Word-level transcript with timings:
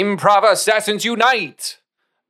Improv 0.00 0.50
Assassins 0.50 1.04
Unite! 1.04 1.78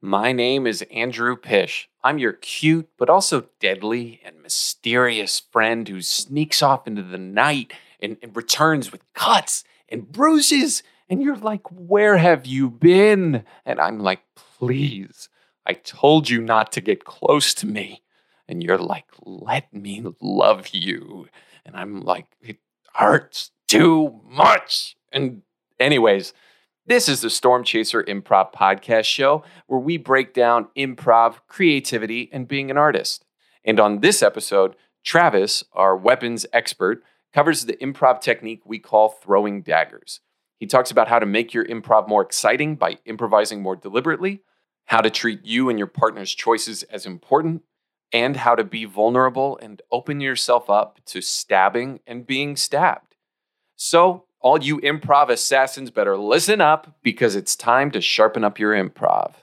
My 0.02 0.32
name 0.32 0.66
is 0.66 0.82
Andrew 0.90 1.36
Pish. 1.36 1.88
I'm 2.02 2.18
your 2.18 2.32
cute, 2.32 2.88
but 2.98 3.08
also 3.08 3.46
deadly 3.60 4.20
and 4.24 4.42
mysterious 4.42 5.38
friend 5.52 5.86
who 5.86 6.02
sneaks 6.02 6.62
off 6.62 6.88
into 6.88 7.04
the 7.04 7.16
night 7.16 7.72
and, 8.02 8.16
and 8.24 8.34
returns 8.34 8.90
with 8.90 9.04
cuts 9.14 9.62
and 9.88 10.10
bruises. 10.10 10.82
And 11.08 11.22
you're 11.22 11.36
like, 11.36 11.62
Where 11.70 12.16
have 12.16 12.44
you 12.44 12.70
been? 12.70 13.44
And 13.64 13.78
I'm 13.78 14.00
like, 14.00 14.22
Please, 14.34 15.28
I 15.64 15.74
told 15.74 16.28
you 16.28 16.40
not 16.40 16.72
to 16.72 16.80
get 16.80 17.04
close 17.04 17.54
to 17.54 17.68
me. 17.68 18.02
And 18.48 18.64
you're 18.64 18.78
like, 18.78 19.06
Let 19.24 19.72
me 19.72 20.04
love 20.20 20.70
you. 20.72 21.28
And 21.64 21.76
I'm 21.76 22.00
like, 22.00 22.26
It 22.40 22.56
hurts 22.94 23.52
too 23.68 24.20
much. 24.24 24.96
And, 25.12 25.42
anyways, 25.78 26.32
this 26.86 27.08
is 27.08 27.20
the 27.20 27.30
Storm 27.30 27.62
Chaser 27.62 28.02
Improv 28.02 28.52
Podcast 28.52 29.04
Show, 29.04 29.44
where 29.66 29.80
we 29.80 29.96
break 29.96 30.34
down 30.34 30.68
improv, 30.76 31.36
creativity, 31.46 32.28
and 32.32 32.48
being 32.48 32.70
an 32.70 32.76
artist. 32.76 33.24
And 33.64 33.78
on 33.78 34.00
this 34.00 34.22
episode, 34.22 34.74
Travis, 35.04 35.62
our 35.72 35.96
weapons 35.96 36.46
expert, 36.52 37.02
covers 37.32 37.66
the 37.66 37.76
improv 37.76 38.20
technique 38.20 38.62
we 38.64 38.78
call 38.78 39.10
throwing 39.10 39.62
daggers. 39.62 40.20
He 40.58 40.66
talks 40.66 40.90
about 40.90 41.08
how 41.08 41.18
to 41.18 41.26
make 41.26 41.54
your 41.54 41.64
improv 41.64 42.08
more 42.08 42.22
exciting 42.22 42.76
by 42.76 42.98
improvising 43.04 43.62
more 43.62 43.76
deliberately, 43.76 44.42
how 44.86 45.00
to 45.00 45.10
treat 45.10 45.44
you 45.44 45.68
and 45.68 45.78
your 45.78 45.86
partner's 45.86 46.34
choices 46.34 46.82
as 46.84 47.06
important, 47.06 47.62
and 48.12 48.36
how 48.36 48.54
to 48.54 48.64
be 48.64 48.84
vulnerable 48.84 49.58
and 49.62 49.80
open 49.92 50.20
yourself 50.20 50.68
up 50.68 50.98
to 51.06 51.20
stabbing 51.20 52.00
and 52.06 52.26
being 52.26 52.56
stabbed. 52.56 53.14
So, 53.76 54.24
all 54.40 54.62
you 54.62 54.80
improv 54.80 55.28
assassins 55.28 55.90
better 55.90 56.16
listen 56.16 56.60
up 56.62 56.96
because 57.02 57.36
it's 57.36 57.54
time 57.54 57.90
to 57.90 58.00
sharpen 58.00 58.42
up 58.42 58.58
your 58.58 58.72
improv. 58.72 59.34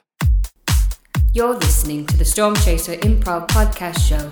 You're 1.34 1.54
listening 1.54 2.08
to 2.08 2.18
the 2.18 2.26
Storm 2.26 2.56
Chaser 2.56 2.94
Improv 2.94 3.48
Podcast 3.48 4.00
Show. 4.00 4.32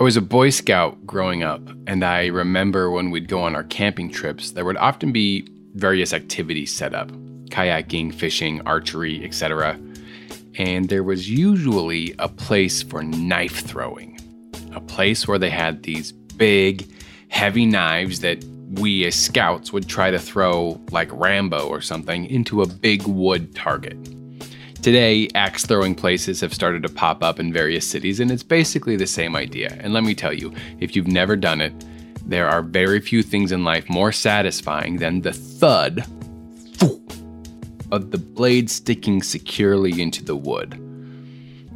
I 0.00 0.04
was 0.04 0.16
a 0.16 0.22
Boy 0.22 0.50
Scout 0.50 1.06
growing 1.06 1.44
up, 1.44 1.60
and 1.86 2.02
I 2.02 2.26
remember 2.26 2.90
when 2.90 3.10
we'd 3.10 3.28
go 3.28 3.42
on 3.42 3.54
our 3.54 3.62
camping 3.62 4.10
trips, 4.10 4.50
there 4.50 4.64
would 4.64 4.78
often 4.78 5.12
be 5.12 5.46
various 5.74 6.12
activities 6.12 6.74
set 6.74 6.94
up 6.94 7.10
kayaking, 7.52 8.12
fishing, 8.14 8.60
archery, 8.62 9.22
etc. 9.24 9.78
And 10.58 10.88
there 10.88 11.02
was 11.02 11.30
usually 11.30 12.14
a 12.18 12.28
place 12.28 12.82
for 12.82 13.02
knife 13.02 13.60
throwing, 13.60 14.18
a 14.74 14.80
place 14.80 15.28
where 15.28 15.38
they 15.38 15.50
had 15.50 15.82
these 15.82 16.12
big, 16.12 16.88
heavy 17.28 17.66
knives 17.66 18.20
that 18.20 18.42
we 18.72 19.04
as 19.04 19.14
scouts 19.14 19.72
would 19.72 19.86
try 19.86 20.10
to 20.10 20.18
throw, 20.18 20.80
like 20.90 21.10
Rambo 21.12 21.68
or 21.68 21.82
something, 21.82 22.24
into 22.26 22.62
a 22.62 22.66
big 22.66 23.02
wood 23.06 23.54
target. 23.54 23.98
Today, 24.82 25.28
axe 25.34 25.64
throwing 25.64 25.94
places 25.94 26.40
have 26.40 26.52
started 26.52 26.82
to 26.82 26.88
pop 26.88 27.22
up 27.22 27.38
in 27.38 27.52
various 27.52 27.88
cities, 27.88 28.18
and 28.18 28.30
it's 28.30 28.42
basically 28.42 28.96
the 28.96 29.06
same 29.06 29.36
idea. 29.36 29.76
And 29.80 29.92
let 29.92 30.04
me 30.04 30.14
tell 30.14 30.32
you, 30.32 30.52
if 30.80 30.96
you've 30.96 31.06
never 31.06 31.36
done 31.36 31.60
it, 31.60 31.72
there 32.26 32.48
are 32.48 32.62
very 32.62 33.00
few 33.00 33.22
things 33.22 33.52
in 33.52 33.64
life 33.64 33.88
more 33.88 34.12
satisfying 34.12 34.96
than 34.96 35.20
the 35.20 35.32
thud 35.32 36.04
of 37.90 38.10
the 38.10 38.18
blade 38.18 38.70
sticking 38.70 39.22
securely 39.22 40.00
into 40.00 40.24
the 40.24 40.36
wood. 40.36 40.78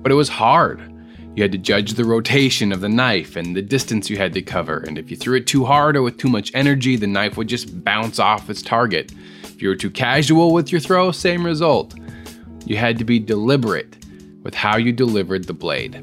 But 0.02 0.12
it 0.12 0.14
was 0.14 0.28
hard. 0.28 0.92
You 1.34 1.42
had 1.42 1.52
to 1.52 1.58
judge 1.58 1.92
the 1.92 2.04
rotation 2.04 2.72
of 2.72 2.80
the 2.80 2.88
knife 2.88 3.36
and 3.36 3.54
the 3.54 3.60
distance 3.60 4.08
you 4.08 4.16
had 4.16 4.32
to 4.32 4.40
cover, 4.40 4.78
and 4.78 4.96
if 4.96 5.10
you 5.10 5.16
threw 5.16 5.36
it 5.36 5.46
too 5.46 5.66
hard 5.66 5.94
or 5.94 6.02
with 6.02 6.16
too 6.16 6.30
much 6.30 6.50
energy, 6.54 6.96
the 6.96 7.06
knife 7.06 7.36
would 7.36 7.48
just 7.48 7.84
bounce 7.84 8.18
off 8.18 8.48
its 8.48 8.62
target. 8.62 9.12
If 9.42 9.60
you 9.60 9.68
were 9.68 9.76
too 9.76 9.90
casual 9.90 10.54
with 10.54 10.72
your 10.72 10.80
throw, 10.80 11.12
same 11.12 11.44
result. 11.44 11.94
You 12.64 12.78
had 12.78 12.96
to 12.98 13.04
be 13.04 13.18
deliberate 13.18 13.98
with 14.42 14.54
how 14.54 14.78
you 14.78 14.92
delivered 14.92 15.44
the 15.44 15.52
blade. 15.52 16.02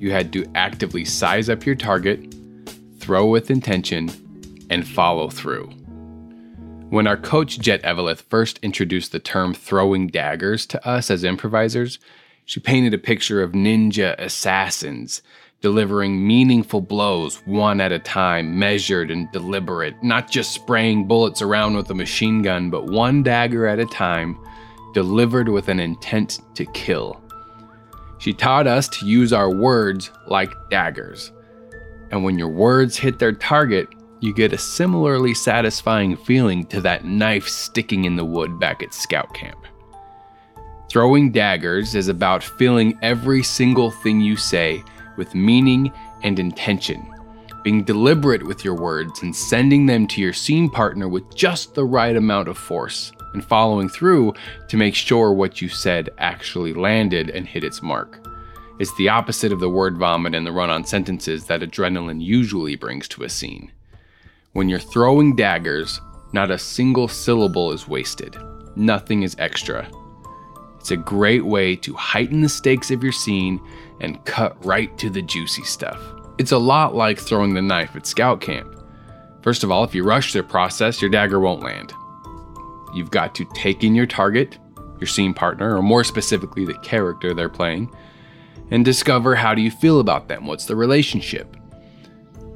You 0.00 0.10
had 0.10 0.32
to 0.32 0.46
actively 0.54 1.04
size 1.04 1.50
up 1.50 1.66
your 1.66 1.74
target, 1.74 2.31
throw 3.12 3.26
with 3.26 3.50
intention, 3.50 4.08
and 4.70 4.88
follow 4.88 5.28
through. 5.28 5.66
When 6.88 7.06
our 7.06 7.18
coach 7.18 7.58
Jet 7.58 7.82
Eveleth 7.82 8.22
first 8.22 8.58
introduced 8.62 9.12
the 9.12 9.18
term 9.18 9.52
throwing 9.52 10.06
daggers 10.06 10.64
to 10.68 10.88
us 10.88 11.10
as 11.10 11.22
improvisers, 11.22 11.98
she 12.46 12.58
painted 12.58 12.94
a 12.94 12.98
picture 12.98 13.42
of 13.42 13.52
ninja 13.52 14.18
assassins 14.18 15.20
delivering 15.60 16.26
meaningful 16.26 16.80
blows 16.80 17.36
one 17.44 17.82
at 17.82 17.92
a 17.92 17.98
time, 17.98 18.58
measured 18.58 19.10
and 19.10 19.30
deliberate, 19.30 20.02
not 20.02 20.30
just 20.30 20.54
spraying 20.54 21.06
bullets 21.06 21.42
around 21.42 21.76
with 21.76 21.90
a 21.90 21.94
machine 21.94 22.40
gun, 22.40 22.70
but 22.70 22.86
one 22.86 23.22
dagger 23.22 23.66
at 23.66 23.78
a 23.78 23.84
time, 23.84 24.38
delivered 24.94 25.50
with 25.50 25.68
an 25.68 25.80
intent 25.80 26.40
to 26.54 26.64
kill. 26.72 27.20
She 28.16 28.32
taught 28.32 28.66
us 28.66 28.88
to 28.88 29.06
use 29.06 29.34
our 29.34 29.54
words 29.54 30.10
like 30.28 30.50
daggers. 30.70 31.30
And 32.12 32.22
when 32.22 32.38
your 32.38 32.50
words 32.50 32.96
hit 32.96 33.18
their 33.18 33.32
target, 33.32 33.88
you 34.20 34.32
get 34.32 34.52
a 34.52 34.58
similarly 34.58 35.34
satisfying 35.34 36.16
feeling 36.16 36.64
to 36.66 36.80
that 36.82 37.04
knife 37.04 37.48
sticking 37.48 38.04
in 38.04 38.14
the 38.14 38.24
wood 38.24 38.60
back 38.60 38.82
at 38.82 38.94
scout 38.94 39.34
camp. 39.34 39.58
Throwing 40.88 41.32
daggers 41.32 41.94
is 41.94 42.08
about 42.08 42.44
filling 42.44 42.98
every 43.02 43.42
single 43.42 43.90
thing 43.90 44.20
you 44.20 44.36
say 44.36 44.84
with 45.16 45.34
meaning 45.34 45.90
and 46.22 46.38
intention, 46.38 47.02
being 47.64 47.82
deliberate 47.82 48.42
with 48.46 48.64
your 48.64 48.74
words 48.74 49.22
and 49.22 49.34
sending 49.34 49.86
them 49.86 50.06
to 50.08 50.20
your 50.20 50.34
scene 50.34 50.68
partner 50.68 51.08
with 51.08 51.34
just 51.34 51.74
the 51.74 51.84
right 51.84 52.14
amount 52.14 52.46
of 52.46 52.58
force, 52.58 53.10
and 53.32 53.42
following 53.42 53.88
through 53.88 54.34
to 54.68 54.76
make 54.76 54.94
sure 54.94 55.32
what 55.32 55.62
you 55.62 55.68
said 55.68 56.10
actually 56.18 56.74
landed 56.74 57.30
and 57.30 57.48
hit 57.48 57.64
its 57.64 57.82
mark. 57.82 58.20
It's 58.82 58.92
the 58.94 59.10
opposite 59.10 59.52
of 59.52 59.60
the 59.60 59.70
word 59.70 59.96
vomit 59.96 60.34
and 60.34 60.44
the 60.44 60.50
run 60.50 60.68
on 60.68 60.82
sentences 60.82 61.44
that 61.44 61.60
adrenaline 61.60 62.20
usually 62.20 62.74
brings 62.74 63.06
to 63.10 63.22
a 63.22 63.28
scene. 63.28 63.70
When 64.54 64.68
you're 64.68 64.80
throwing 64.80 65.36
daggers, 65.36 66.00
not 66.32 66.50
a 66.50 66.58
single 66.58 67.06
syllable 67.06 67.70
is 67.70 67.86
wasted, 67.86 68.36
nothing 68.74 69.22
is 69.22 69.36
extra. 69.38 69.88
It's 70.80 70.90
a 70.90 70.96
great 70.96 71.44
way 71.44 71.76
to 71.76 71.94
heighten 71.94 72.40
the 72.40 72.48
stakes 72.48 72.90
of 72.90 73.04
your 73.04 73.12
scene 73.12 73.60
and 74.00 74.24
cut 74.24 74.56
right 74.66 74.98
to 74.98 75.08
the 75.08 75.22
juicy 75.22 75.62
stuff. 75.62 76.02
It's 76.38 76.50
a 76.50 76.58
lot 76.58 76.92
like 76.92 77.20
throwing 77.20 77.54
the 77.54 77.62
knife 77.62 77.94
at 77.94 78.04
scout 78.04 78.40
camp. 78.40 78.82
First 79.42 79.62
of 79.62 79.70
all, 79.70 79.84
if 79.84 79.94
you 79.94 80.02
rush 80.02 80.32
the 80.32 80.42
process, 80.42 81.00
your 81.00 81.08
dagger 81.12 81.38
won't 81.38 81.62
land. 81.62 81.92
You've 82.92 83.12
got 83.12 83.32
to 83.36 83.44
take 83.54 83.84
in 83.84 83.94
your 83.94 84.06
target, 84.06 84.58
your 84.98 85.06
scene 85.06 85.34
partner, 85.34 85.76
or 85.76 85.82
more 85.82 86.02
specifically, 86.02 86.64
the 86.64 86.74
character 86.78 87.32
they're 87.32 87.48
playing, 87.48 87.88
and 88.72 88.86
discover 88.86 89.34
how 89.34 89.54
do 89.54 89.60
you 89.60 89.70
feel 89.70 90.00
about 90.00 90.28
them? 90.28 90.46
What's 90.46 90.64
the 90.64 90.74
relationship? 90.74 91.56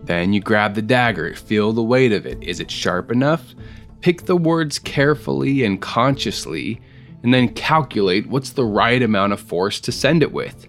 Then 0.05 0.33
you 0.33 0.41
grab 0.41 0.75
the 0.75 0.81
dagger, 0.81 1.35
feel 1.35 1.75
the 1.75 1.83
weight 1.83 2.11
of 2.11 2.25
it. 2.25 2.43
Is 2.43 2.59
it 2.59 2.71
sharp 2.71 3.13
enough? 3.13 3.55
Pick 4.01 4.23
the 4.23 4.37
words 4.37 4.79
carefully 4.79 5.63
and 5.63 5.81
consciously, 5.81 6.81
and 7.23 7.35
then 7.35 7.53
calculate 7.53 8.29
what's 8.29 8.51
the 8.51 8.65
right 8.65 9.03
amount 9.03 9.35
of 9.35 9.41
force 9.41 9.79
to 9.81 9.93
send 9.93 10.23
it 10.23 10.33
with. 10.33 10.67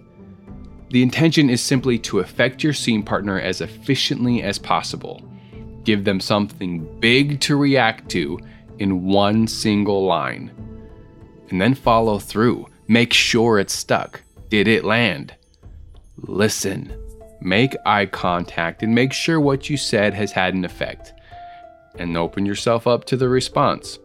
The 0.90 1.02
intention 1.02 1.48
is 1.48 1.62
simply 1.62 1.98
to 2.00 2.18
affect 2.18 2.62
your 2.62 2.74
scene 2.74 3.02
partner 3.02 3.40
as 3.40 3.62
efficiently 3.62 4.42
as 4.42 4.58
possible. 4.58 5.22
Give 5.82 6.04
them 6.04 6.20
something 6.20 7.00
big 7.00 7.40
to 7.40 7.56
react 7.56 8.10
to 8.10 8.38
in 8.78 9.04
one 9.06 9.46
single 9.46 10.04
line. 10.04 10.50
And 11.48 11.58
then 11.58 11.74
follow 11.74 12.18
through. 12.18 12.66
Make 12.86 13.14
sure 13.14 13.58
it's 13.58 13.74
stuck. 13.74 14.20
Did 14.50 14.68
it 14.68 14.84
land? 14.84 15.34
Listen, 16.22 16.92
make 17.40 17.76
eye 17.86 18.06
contact, 18.06 18.82
and 18.82 18.94
make 18.94 19.12
sure 19.12 19.40
what 19.40 19.70
you 19.70 19.76
said 19.76 20.14
has 20.14 20.32
had 20.32 20.54
an 20.54 20.64
effect. 20.64 21.12
And 21.98 22.16
open 22.16 22.44
yourself 22.44 22.86
up 22.86 23.04
to 23.06 23.16
the 23.16 23.28
response. 23.28 23.98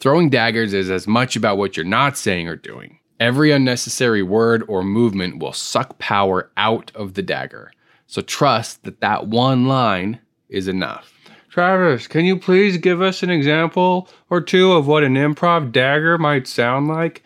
Throwing 0.00 0.30
daggers 0.30 0.74
is 0.74 0.90
as 0.90 1.06
much 1.06 1.36
about 1.36 1.56
what 1.56 1.76
you're 1.76 1.86
not 1.86 2.16
saying 2.16 2.48
or 2.48 2.56
doing. 2.56 2.98
Every 3.18 3.50
unnecessary 3.50 4.22
word 4.22 4.62
or 4.68 4.82
movement 4.82 5.38
will 5.38 5.52
suck 5.52 5.98
power 5.98 6.50
out 6.56 6.92
of 6.94 7.14
the 7.14 7.22
dagger. 7.22 7.72
So 8.06 8.20
trust 8.20 8.84
that 8.84 9.00
that 9.00 9.28
one 9.28 9.66
line 9.66 10.20
is 10.48 10.68
enough. 10.68 11.12
Travis, 11.48 12.06
can 12.06 12.26
you 12.26 12.38
please 12.38 12.76
give 12.76 13.00
us 13.00 13.22
an 13.22 13.30
example 13.30 14.08
or 14.28 14.42
two 14.42 14.72
of 14.72 14.86
what 14.86 15.02
an 15.02 15.14
improv 15.14 15.72
dagger 15.72 16.18
might 16.18 16.46
sound 16.46 16.88
like? 16.88 17.22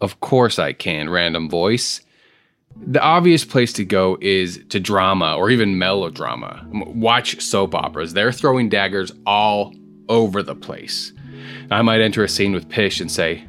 Of 0.00 0.18
course 0.20 0.58
I 0.58 0.72
can, 0.72 1.08
random 1.08 1.48
voice. 1.48 2.00
The 2.86 3.00
obvious 3.00 3.44
place 3.44 3.72
to 3.74 3.84
go 3.84 4.18
is 4.20 4.64
to 4.70 4.80
drama 4.80 5.36
or 5.36 5.50
even 5.50 5.78
melodrama. 5.78 6.66
Watch 6.72 7.40
soap 7.40 7.74
operas. 7.74 8.14
They're 8.14 8.32
throwing 8.32 8.68
daggers 8.68 9.12
all 9.26 9.74
over 10.08 10.42
the 10.42 10.54
place. 10.54 11.12
I 11.70 11.82
might 11.82 12.00
enter 12.00 12.24
a 12.24 12.28
scene 12.28 12.52
with 12.52 12.68
Pish 12.68 13.00
and 13.00 13.10
say, 13.10 13.46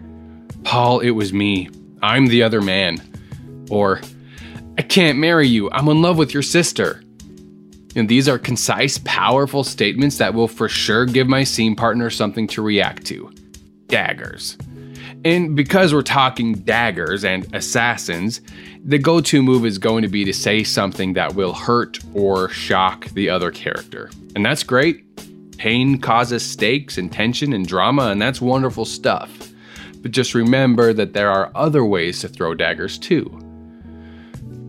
Paul, 0.64 1.00
it 1.00 1.12
was 1.12 1.34
me. 1.34 1.70
I'm 2.04 2.28
the 2.28 2.44
other 2.44 2.62
man. 2.62 2.98
Or, 3.70 4.02
I 4.78 4.82
can't 4.82 5.18
marry 5.18 5.48
you. 5.48 5.72
I'm 5.72 5.88
in 5.88 6.02
love 6.02 6.18
with 6.18 6.34
your 6.34 6.44
sister. 6.44 7.02
And 7.96 8.08
these 8.08 8.30
are 8.30 8.38
concise, 8.38 9.00
powerful 9.04 9.64
statements 9.64 10.18
that 10.18 10.34
will 10.34 10.48
for 10.48 10.70
sure 10.70 11.06
give 11.06 11.28
my 11.28 11.44
scene 11.44 11.76
partner 11.76 12.10
something 12.10 12.48
to 12.48 12.62
react 12.62 13.06
to 13.08 13.34
daggers. 13.88 14.58
And 15.24 15.56
because 15.56 15.94
we're 15.94 16.02
talking 16.02 16.54
daggers 16.54 17.24
and 17.24 17.48
assassins, 17.54 18.42
the 18.84 18.98
go 18.98 19.22
to 19.22 19.44
move 19.44 19.66
is 19.66 19.78
going 19.78 20.02
to 20.02 20.08
be 20.08 20.26
to 20.26 20.34
say 20.34 20.64
something 20.64 21.14
that 21.14 21.36
will 21.36 21.54
hurt 21.54 22.00
or 22.16 22.50
shock 22.50 23.06
the 23.10 23.30
other 23.30 23.52
character. 23.52 24.10
And 24.36 24.44
that's 24.44 24.64
great. 24.64 25.06
Pain 25.58 26.00
causes 26.00 26.44
stakes 26.44 26.98
and 26.98 27.12
tension 27.12 27.54
and 27.54 27.68
drama, 27.68 28.08
and 28.08 28.20
that's 28.20 28.42
wonderful 28.42 28.86
stuff. 28.86 29.52
But 30.02 30.10
just 30.10 30.34
remember 30.34 30.92
that 30.94 31.14
there 31.14 31.30
are 31.30 31.52
other 31.54 31.86
ways 31.86 32.22
to 32.22 32.28
throw 32.28 32.56
daggers 32.56 32.98
too. 32.98 33.26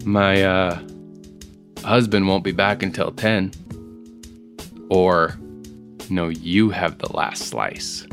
My 0.04 0.42
uh, 0.42 0.82
husband 1.82 2.28
won't 2.28 2.44
be 2.44 2.52
back 2.52 2.82
until 2.82 3.12
10. 3.12 3.52
Or, 4.90 5.38
no, 6.10 6.28
you 6.28 6.68
have 6.68 6.98
the 6.98 7.10
last 7.16 7.44
slice. 7.44 8.06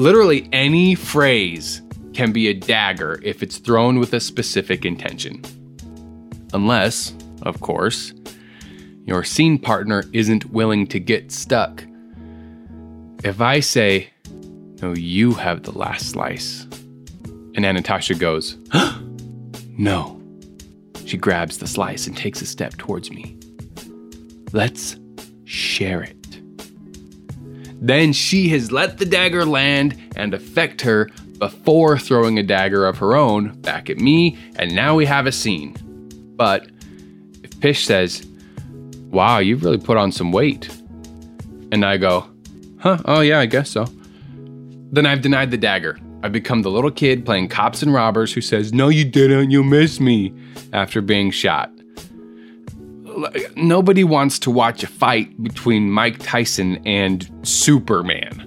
Literally 0.00 0.48
any 0.50 0.94
phrase 0.94 1.82
can 2.14 2.32
be 2.32 2.48
a 2.48 2.54
dagger 2.54 3.20
if 3.22 3.42
it's 3.42 3.58
thrown 3.58 3.98
with 3.98 4.14
a 4.14 4.20
specific 4.20 4.86
intention. 4.86 5.42
Unless, 6.54 7.12
of 7.42 7.60
course, 7.60 8.14
your 9.04 9.22
scene 9.24 9.58
partner 9.58 10.04
isn't 10.14 10.46
willing 10.52 10.86
to 10.86 10.98
get 10.98 11.30
stuck. 11.30 11.84
If 13.24 13.42
I 13.42 13.60
say, 13.60 14.08
No, 14.80 14.94
you 14.94 15.34
have 15.34 15.64
the 15.64 15.78
last 15.78 16.08
slice, 16.08 16.66
and 17.54 17.66
Anastasia 17.66 18.14
goes, 18.14 18.56
No. 19.68 20.18
She 21.04 21.18
grabs 21.18 21.58
the 21.58 21.66
slice 21.66 22.06
and 22.06 22.16
takes 22.16 22.40
a 22.40 22.46
step 22.46 22.78
towards 22.78 23.10
me. 23.10 23.38
Let's 24.54 24.96
share 25.44 26.00
it. 26.00 26.19
Then 27.80 28.12
she 28.12 28.48
has 28.50 28.70
let 28.70 28.98
the 28.98 29.06
dagger 29.06 29.44
land 29.44 29.96
and 30.14 30.34
affect 30.34 30.82
her 30.82 31.08
before 31.38 31.98
throwing 31.98 32.38
a 32.38 32.42
dagger 32.42 32.86
of 32.86 32.98
her 32.98 33.14
own 33.14 33.58
back 33.62 33.88
at 33.88 33.96
me, 33.96 34.38
and 34.56 34.74
now 34.74 34.94
we 34.94 35.06
have 35.06 35.26
a 35.26 35.32
scene. 35.32 35.74
But 36.36 36.68
if 37.42 37.58
Pish 37.60 37.86
says, 37.86 38.26
Wow, 39.10 39.38
you've 39.38 39.64
really 39.64 39.78
put 39.78 39.96
on 39.96 40.12
some 40.12 40.30
weight, 40.30 40.68
and 41.72 41.84
I 41.84 41.96
go, 41.96 42.26
Huh, 42.78 42.98
oh 43.06 43.20
yeah, 43.20 43.40
I 43.40 43.46
guess 43.46 43.70
so, 43.70 43.86
then 44.92 45.06
I've 45.06 45.22
denied 45.22 45.50
the 45.50 45.56
dagger. 45.56 45.98
I've 46.22 46.32
become 46.32 46.60
the 46.60 46.70
little 46.70 46.90
kid 46.90 47.24
playing 47.24 47.48
cops 47.48 47.82
and 47.82 47.94
robbers 47.94 48.34
who 48.34 48.42
says, 48.42 48.74
No, 48.74 48.90
you 48.90 49.06
didn't, 49.06 49.50
you 49.50 49.64
missed 49.64 50.00
me, 50.00 50.34
after 50.74 51.00
being 51.00 51.30
shot. 51.30 51.72
Nobody 53.56 54.04
wants 54.04 54.38
to 54.40 54.50
watch 54.50 54.82
a 54.82 54.86
fight 54.86 55.42
between 55.42 55.90
Mike 55.90 56.18
Tyson 56.18 56.80
and 56.86 57.30
Superman. 57.42 58.46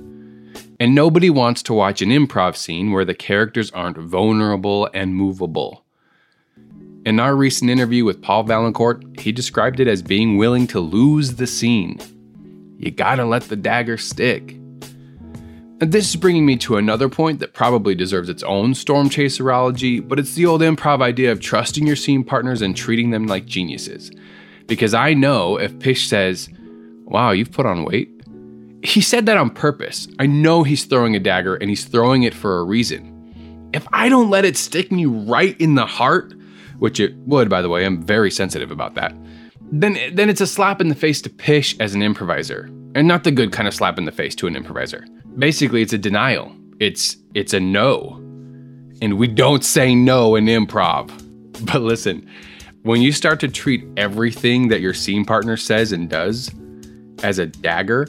And 0.80 0.96
nobody 0.96 1.30
wants 1.30 1.64
to 1.64 1.74
watch 1.74 2.02
an 2.02 2.10
improv 2.10 2.56
scene 2.56 2.92
where 2.92 3.06
the 3.06 3.14
characters 3.14 3.72
aren't 3.72 3.98
vulnerable 3.98 4.90
and 4.94 5.16
movable. 5.16 5.84
In 7.06 7.20
our 7.20 7.36
recent 7.36 7.70
interview 7.70 8.06
with 8.06 8.22
Paul 8.22 8.44
Valancourt, 8.44 9.20
he 9.20 9.32
described 9.32 9.80
it 9.80 9.88
as 9.88 10.02
being 10.02 10.38
willing 10.38 10.68
to 10.68 10.80
lose 10.80 11.36
the 11.36 11.48
scene. 11.48 12.00
You 12.78 12.92
gotta 12.92 13.26
let 13.26 13.44
the 13.44 13.56
dagger 13.56 13.98
stick. 13.98 14.58
And 15.82 15.92
this 15.92 16.10
is 16.10 16.16
bringing 16.16 16.46
me 16.46 16.56
to 16.58 16.78
another 16.78 17.10
point 17.10 17.40
that 17.40 17.54
probably 17.54 17.94
deserves 17.94 18.30
its 18.30 18.44
own 18.44 18.74
storm 18.74 19.10
chaserology, 19.10 20.00
but 20.00 20.18
it's 20.18 20.34
the 20.34 20.46
old 20.46 20.62
improv 20.62 21.02
idea 21.02 21.32
of 21.32 21.42
trusting 21.42 21.86
your 21.86 21.98
scene 21.98 22.24
partners 22.24 22.62
and 22.62 22.74
treating 22.74 23.12
them 23.12 23.28
like 23.28 23.46
geniuses. 23.46 24.10
Because 24.74 24.96
I 24.96 25.14
know 25.14 25.58
if 25.58 25.78
Pish 25.78 26.08
says, 26.08 26.50
Wow, 27.06 27.30
you've 27.30 27.52
put 27.52 27.68
on 27.68 27.86
weight, 27.86 28.10
he 28.82 29.02
said 29.02 29.28
that 29.28 29.38
on 29.38 29.52
purpose. 29.52 30.08
I 30.18 30.26
know 30.26 30.64
he's 30.64 30.86
throwing 30.86 31.16
a 31.16 31.20
dagger 31.20 31.54
and 31.58 31.70
he's 31.70 31.86
throwing 31.86 32.24
it 32.24 32.34
for 32.34 32.58
a 32.58 32.64
reason. 32.64 33.70
If 33.72 33.86
I 33.94 34.10
don't 34.10 34.32
let 34.32 34.46
it 34.46 34.58
stick 34.58 34.92
me 34.92 35.06
right 35.06 35.56
in 35.62 35.76
the 35.76 35.86
heart, 35.86 36.34
which 36.80 37.00
it 37.00 37.16
would, 37.18 37.52
by 37.52 37.62
the 37.62 37.70
way, 37.70 37.86
I'm 37.86 38.02
very 38.02 38.32
sensitive 38.32 38.72
about 38.72 38.96
that, 38.96 39.14
then, 39.72 39.96
then 40.16 40.28
it's 40.28 40.42
a 40.42 40.48
slap 40.48 40.82
in 40.82 40.88
the 40.88 40.96
face 40.96 41.22
to 41.22 41.30
Pish 41.30 41.78
as 41.80 41.94
an 41.94 42.02
improviser. 42.02 42.68
And 42.96 43.08
not 43.08 43.26
the 43.26 43.32
good 43.32 43.52
kind 43.52 43.68
of 43.68 43.76
slap 43.76 44.00
in 44.00 44.06
the 44.06 44.12
face 44.12 44.34
to 44.36 44.48
an 44.48 44.56
improviser. 44.56 45.06
Basically, 45.38 45.84
it's 45.84 45.94
a 45.94 46.00
denial. 46.00 46.52
It's 46.80 47.16
it's 47.36 47.54
a 47.54 47.60
no. 47.60 48.18
And 49.04 49.20
we 49.20 49.28
don't 49.28 49.64
say 49.64 49.94
no 49.94 50.36
in 50.36 50.46
improv. 50.46 51.12
But 51.66 51.84
listen, 51.84 52.28
when 52.84 53.02
you 53.02 53.14
start 53.14 53.40
to 53.40 53.48
treat 53.48 53.86
everything 53.96 54.68
that 54.68 54.82
your 54.82 54.94
scene 54.94 55.24
partner 55.24 55.56
says 55.56 55.94
and 55.94 56.10
does 56.10 56.52
as 57.24 57.40
a 57.40 57.46
dagger, 57.46 58.08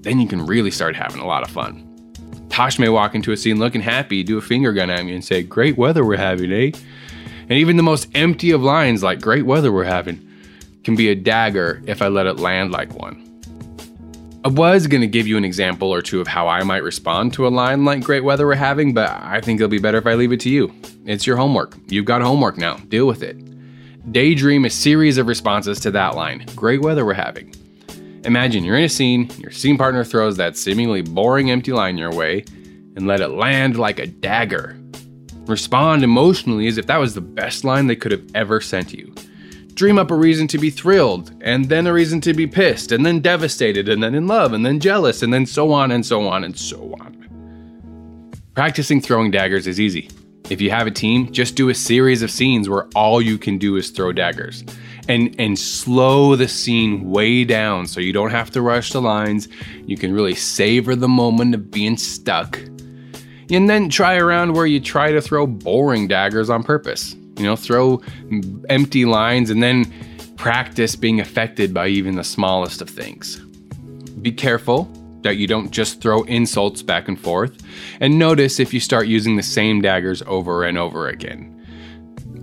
then 0.00 0.18
you 0.18 0.26
can 0.26 0.44
really 0.46 0.70
start 0.70 0.96
having 0.96 1.20
a 1.20 1.26
lot 1.26 1.42
of 1.42 1.50
fun. 1.50 1.88
Tosh 2.48 2.78
may 2.78 2.88
walk 2.88 3.14
into 3.14 3.32
a 3.32 3.36
scene 3.36 3.58
looking 3.58 3.82
happy, 3.82 4.22
do 4.22 4.38
a 4.38 4.42
finger 4.42 4.72
gun 4.72 4.90
at 4.90 5.04
me, 5.04 5.14
and 5.14 5.24
say, 5.24 5.42
Great 5.42 5.76
weather 5.76 6.04
we're 6.04 6.16
having, 6.16 6.52
eh? 6.52 6.70
And 7.42 7.52
even 7.52 7.76
the 7.76 7.82
most 7.82 8.08
empty 8.14 8.50
of 8.50 8.62
lines, 8.62 9.02
like 9.02 9.20
Great 9.20 9.44
weather 9.44 9.70
we're 9.70 9.84
having, 9.84 10.26
can 10.84 10.96
be 10.96 11.10
a 11.10 11.14
dagger 11.14 11.82
if 11.86 12.00
I 12.00 12.08
let 12.08 12.26
it 12.26 12.38
land 12.38 12.72
like 12.72 12.94
one. 12.94 13.18
I 14.44 14.48
was 14.48 14.86
going 14.86 15.02
to 15.02 15.06
give 15.06 15.26
you 15.26 15.36
an 15.36 15.44
example 15.44 15.90
or 15.90 16.02
two 16.02 16.20
of 16.20 16.26
how 16.26 16.48
I 16.48 16.62
might 16.62 16.82
respond 16.82 17.34
to 17.34 17.46
a 17.46 17.50
line 17.50 17.84
like 17.84 18.02
Great 18.02 18.24
weather 18.24 18.46
we're 18.46 18.54
having, 18.54 18.94
but 18.94 19.10
I 19.10 19.42
think 19.42 19.60
it'll 19.60 19.68
be 19.68 19.78
better 19.78 19.98
if 19.98 20.06
I 20.06 20.14
leave 20.14 20.32
it 20.32 20.40
to 20.40 20.50
you. 20.50 20.74
It's 21.04 21.26
your 21.26 21.36
homework. 21.36 21.76
You've 21.88 22.06
got 22.06 22.22
homework 22.22 22.56
now. 22.56 22.76
Deal 22.88 23.06
with 23.06 23.22
it. 23.22 23.51
Daydream 24.10 24.64
a 24.64 24.70
series 24.70 25.16
of 25.16 25.28
responses 25.28 25.78
to 25.80 25.90
that 25.92 26.16
line 26.16 26.44
Great 26.56 26.82
weather 26.82 27.06
we're 27.06 27.14
having. 27.14 27.54
Imagine 28.24 28.64
you're 28.64 28.76
in 28.76 28.84
a 28.84 28.88
scene, 28.88 29.30
your 29.38 29.52
scene 29.52 29.78
partner 29.78 30.04
throws 30.04 30.36
that 30.36 30.56
seemingly 30.56 31.02
boring 31.02 31.52
empty 31.52 31.72
line 31.72 31.96
your 31.96 32.12
way, 32.12 32.44
and 32.96 33.06
let 33.06 33.20
it 33.20 33.28
land 33.28 33.78
like 33.78 34.00
a 34.00 34.06
dagger. 34.06 34.76
Respond 35.46 36.02
emotionally 36.02 36.66
as 36.66 36.78
if 36.78 36.86
that 36.88 36.98
was 36.98 37.14
the 37.14 37.20
best 37.20 37.62
line 37.64 37.86
they 37.86 37.96
could 37.96 38.10
have 38.10 38.28
ever 38.34 38.60
sent 38.60 38.92
you. 38.92 39.14
Dream 39.74 39.98
up 39.98 40.10
a 40.10 40.16
reason 40.16 40.48
to 40.48 40.58
be 40.58 40.70
thrilled, 40.70 41.32
and 41.40 41.68
then 41.68 41.86
a 41.86 41.92
reason 41.92 42.20
to 42.22 42.34
be 42.34 42.46
pissed, 42.46 42.90
and 42.90 43.06
then 43.06 43.20
devastated, 43.20 43.88
and 43.88 44.02
then 44.02 44.16
in 44.16 44.26
love, 44.26 44.52
and 44.52 44.66
then 44.66 44.80
jealous, 44.80 45.22
and 45.22 45.32
then 45.32 45.46
so 45.46 45.72
on 45.72 45.92
and 45.92 46.04
so 46.04 46.26
on 46.26 46.42
and 46.42 46.58
so 46.58 46.96
on. 47.00 48.30
Practicing 48.54 49.00
throwing 49.00 49.30
daggers 49.30 49.68
is 49.68 49.80
easy. 49.80 50.10
If 50.52 50.60
you 50.60 50.70
have 50.70 50.86
a 50.86 50.90
team, 50.90 51.32
just 51.32 51.56
do 51.56 51.70
a 51.70 51.74
series 51.74 52.20
of 52.20 52.30
scenes 52.30 52.68
where 52.68 52.86
all 52.94 53.22
you 53.22 53.38
can 53.38 53.56
do 53.56 53.76
is 53.76 53.88
throw 53.88 54.12
daggers 54.12 54.62
and 55.08 55.34
and 55.38 55.58
slow 55.58 56.36
the 56.36 56.46
scene 56.46 57.10
way 57.10 57.44
down 57.44 57.86
so 57.86 58.00
you 58.00 58.12
don't 58.12 58.32
have 58.32 58.50
to 58.50 58.60
rush 58.60 58.92
the 58.92 59.00
lines. 59.00 59.48
You 59.86 59.96
can 59.96 60.12
really 60.12 60.34
savor 60.34 60.94
the 60.94 61.08
moment 61.08 61.54
of 61.54 61.70
being 61.70 61.96
stuck. 61.96 62.58
And 63.50 63.70
then 63.70 63.88
try 63.88 64.16
around 64.16 64.52
where 64.52 64.66
you 64.66 64.78
try 64.78 65.10
to 65.10 65.22
throw 65.22 65.46
boring 65.46 66.06
daggers 66.06 66.50
on 66.50 66.62
purpose. 66.62 67.16
You 67.38 67.44
know, 67.44 67.56
throw 67.56 68.02
empty 68.68 69.06
lines 69.06 69.48
and 69.48 69.62
then 69.62 69.90
practice 70.36 70.96
being 70.96 71.18
affected 71.18 71.72
by 71.72 71.88
even 71.88 72.16
the 72.16 72.24
smallest 72.24 72.82
of 72.82 72.90
things. 72.90 73.38
Be 74.20 74.32
careful 74.32 74.86
that 75.22 75.36
you 75.36 75.46
don't 75.46 75.70
just 75.70 76.00
throw 76.00 76.22
insults 76.24 76.82
back 76.82 77.08
and 77.08 77.18
forth, 77.18 77.62
and 78.00 78.18
notice 78.18 78.60
if 78.60 78.74
you 78.74 78.80
start 78.80 79.06
using 79.06 79.36
the 79.36 79.42
same 79.42 79.80
daggers 79.80 80.22
over 80.26 80.64
and 80.64 80.78
over 80.78 81.08
again. 81.08 81.48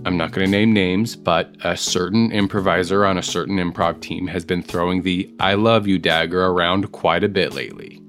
I'm 0.06 0.16
not 0.16 0.32
going 0.32 0.46
to 0.46 0.50
name 0.50 0.72
names, 0.72 1.14
but 1.14 1.54
a 1.62 1.76
certain 1.76 2.32
improviser 2.32 3.04
on 3.04 3.18
a 3.18 3.22
certain 3.22 3.58
improv 3.58 4.00
team 4.00 4.26
has 4.28 4.46
been 4.46 4.62
throwing 4.62 5.02
the 5.02 5.30
I 5.40 5.54
love 5.54 5.86
you 5.86 5.98
dagger 5.98 6.46
around 6.46 6.90
quite 6.92 7.22
a 7.22 7.28
bit 7.28 7.52
lately. 7.52 8.00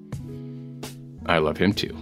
I 1.26 1.40
love 1.40 1.58
him 1.58 1.74
too. 1.74 1.94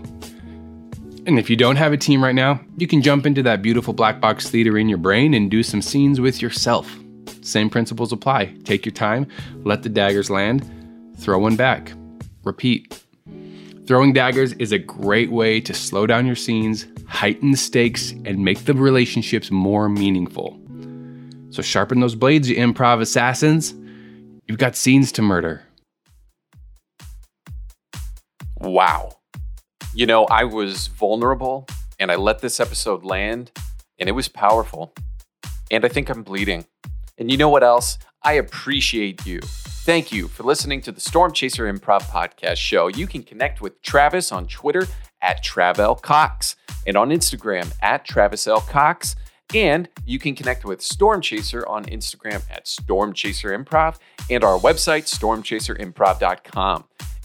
And 1.25 1.39
if 1.39 1.49
you 1.49 1.55
don't 1.55 1.75
have 1.75 1.91
a 1.91 1.97
team 1.97 2.23
right 2.23 2.35
now, 2.35 2.61
you 2.77 2.87
can 2.87 3.01
jump 3.01 3.25
into 3.25 3.43
that 3.43 3.61
beautiful 3.61 3.93
black 3.93 4.21
box 4.21 4.49
theater 4.49 4.77
in 4.77 4.89
your 4.89 4.97
brain 4.97 5.33
and 5.33 5.49
do 5.49 5.63
some 5.63 5.81
scenes 5.81 6.19
with 6.19 6.41
yourself. 6.41 6.95
Same 7.41 7.69
principles 7.69 8.11
apply. 8.11 8.53
Take 8.63 8.85
your 8.85 8.93
time, 8.93 9.27
let 9.63 9.81
the 9.81 9.89
daggers 9.89 10.29
land, 10.29 10.69
throw 11.17 11.39
one 11.39 11.55
back, 11.55 11.93
repeat. 12.49 13.03
Throwing 13.85 14.11
daggers 14.11 14.53
is 14.53 14.71
a 14.71 14.79
great 14.79 15.31
way 15.31 15.61
to 15.61 15.73
slow 15.73 16.07
down 16.07 16.25
your 16.25 16.35
scenes, 16.35 16.87
heighten 17.07 17.51
the 17.51 17.57
stakes, 17.57 18.11
and 18.25 18.39
make 18.39 18.65
the 18.65 18.73
relationships 18.73 19.51
more 19.51 19.87
meaningful. 19.87 20.59
So 21.51 21.61
sharpen 21.61 21.99
those 21.99 22.15
blades, 22.15 22.49
you 22.49 22.55
improv 22.55 23.01
assassins. 23.01 23.73
You've 24.47 24.57
got 24.57 24.75
scenes 24.75 25.11
to 25.13 25.21
murder. 25.21 25.63
Wow. 28.59 29.17
You 29.93 30.05
know, 30.05 30.25
I 30.25 30.43
was 30.43 30.87
vulnerable 30.87 31.67
and 31.99 32.11
I 32.11 32.15
let 32.15 32.39
this 32.39 32.59
episode 32.59 33.03
land, 33.03 33.51
and 33.99 34.09
it 34.09 34.13
was 34.13 34.27
powerful. 34.27 34.93
And 35.71 35.85
I 35.85 35.87
think 35.87 36.09
I'm 36.09 36.23
bleeding. 36.23 36.65
And 37.17 37.29
you 37.29 37.37
know 37.37 37.49
what 37.49 37.63
else? 37.63 37.97
I 38.23 38.33
appreciate 38.33 39.25
you. 39.25 39.39
Thank 39.85 40.11
you 40.11 40.27
for 40.27 40.43
listening 40.43 40.81
to 40.81 40.91
the 40.91 40.99
Storm 40.99 41.31
Chaser 41.31 41.71
Improv 41.71 42.01
Podcast 42.03 42.57
Show. 42.57 42.87
You 42.87 43.07
can 43.07 43.23
connect 43.23 43.59
with 43.59 43.81
Travis 43.81 44.31
on 44.31 44.45
Twitter 44.45 44.85
at 45.21 45.43
Trav 45.43 45.79
L. 45.79 45.95
Cox 45.95 46.55
and 46.85 46.95
on 46.95 47.09
Instagram 47.09 47.73
at 47.81 48.05
Travis 48.05 48.45
L. 48.45 48.61
Cox. 48.61 49.15
And 49.55 49.89
you 50.05 50.19
can 50.19 50.35
connect 50.35 50.63
with 50.63 50.81
Storm 50.81 51.21
Chaser 51.21 51.67
on 51.67 51.85
Instagram 51.85 52.43
at 52.51 52.67
Storm 52.67 53.13
Chaser 53.13 53.57
Improv 53.57 53.97
and 54.29 54.43
our 54.43 54.59
website, 54.59 55.05
stormchaserimprov.com. 55.05 56.83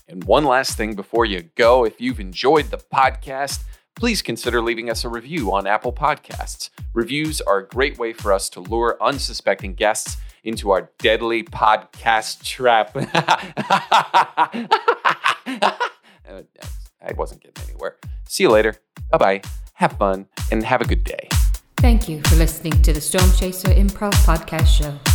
And 0.09 0.25
one 0.25 0.45
last 0.45 0.77
thing 0.77 0.95
before 0.95 1.27
you 1.27 1.43
go 1.57 1.85
if 1.85 2.01
you've 2.01 2.21
enjoyed 2.21 2.71
the 2.71 2.79
podcast, 2.79 3.65
please 3.95 4.23
consider 4.23 4.61
leaving 4.61 4.91
us 4.91 5.05
a 5.05 5.09
review 5.09 5.53
on 5.53 5.67
Apple 5.67 5.93
Podcasts. 5.93 6.71
Reviews 6.93 7.41
are 7.41 7.59
a 7.59 7.69
great 7.69 7.99
way 7.99 8.13
for 8.13 8.33
us 8.33 8.49
to 8.51 8.61
lure 8.61 8.97
unsuspecting 9.01 9.75
guests 9.75 10.17
into 10.43 10.71
our 10.71 10.91
deadly 10.99 11.43
podcast 11.43 12.43
trap. 12.43 12.91
I 17.07 17.13
wasn't 17.17 17.43
getting 17.43 17.65
anywhere. 17.69 17.97
See 18.29 18.45
you 18.45 18.51
later. 18.51 18.77
Bye 19.11 19.19
bye. 19.19 19.43
Have 19.75 19.93
fun 19.93 20.27
and 20.51 20.65
have 20.65 20.81
a 20.81 20.87
good 20.87 21.05
day. 21.05 21.29
Thank 21.79 22.09
you 22.09 22.23
for 22.23 22.37
listening 22.37 22.81
to 22.83 22.93
the 22.93 23.01
Storm 23.01 23.31
Chaser 23.33 23.69
Improv 23.69 24.13
Podcast 24.25 24.67
Show. 24.67 25.14